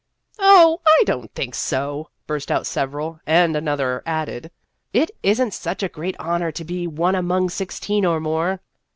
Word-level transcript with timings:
"Oh, 0.39 0.81
I 0.83 1.03
don't 1.05 1.31
think 1.35 1.53
so!" 1.53 2.09
burst 2.25 2.51
out 2.51 2.65
sev 2.65 2.89
eral; 2.89 3.19
and 3.27 3.55
another 3.55 4.01
added," 4.07 4.49
It 4.93 5.11
is 5.21 5.39
n't 5.39 5.53
such 5.53 5.83
a 5.83 5.89
great 5.89 6.15
honor 6.17 6.51
to 6.53 6.63
be 6.65 6.87
one 6.87 7.13
among 7.13 7.51
sixteen 7.51 8.03
or 8.03 8.19
more." 8.19 8.61